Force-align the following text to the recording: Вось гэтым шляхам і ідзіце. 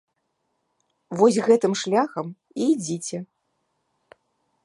Вось 1.19 1.37
гэтым 1.49 1.73
шляхам 1.83 2.27
і 2.63 2.69
ідзіце. 2.73 3.17